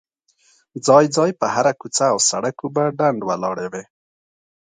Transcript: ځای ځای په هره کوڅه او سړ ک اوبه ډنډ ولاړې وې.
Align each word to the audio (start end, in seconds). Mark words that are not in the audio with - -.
ځای 0.87 1.05
ځای 1.15 1.31
په 1.39 1.45
هره 1.55 1.73
کوڅه 1.79 2.05
او 2.13 2.19
سړ 2.29 2.43
ک 2.57 2.59
اوبه 2.63 2.83
ډنډ 2.97 3.19
ولاړې 3.29 3.67
وې. 3.73 3.83